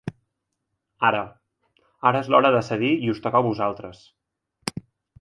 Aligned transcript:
Ara, 1.09 1.19
ara 2.13 2.23
es 2.23 2.33
l’hora 2.35 2.53
de 2.57 2.65
cedir 2.71 2.93
i 3.09 3.15
us 3.17 3.23
toca 3.27 3.45
a 3.45 3.51
vosaltres. 3.53 4.05